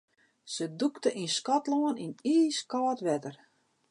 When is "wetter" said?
3.07-3.35